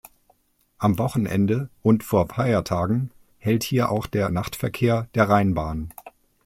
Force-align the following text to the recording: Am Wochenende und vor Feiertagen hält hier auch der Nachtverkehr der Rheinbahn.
Am 0.79 0.97
Wochenende 0.97 1.69
und 1.83 2.03
vor 2.03 2.27
Feiertagen 2.27 3.11
hält 3.37 3.61
hier 3.63 3.91
auch 3.91 4.07
der 4.07 4.29
Nachtverkehr 4.31 5.07
der 5.13 5.29
Rheinbahn. 5.29 5.93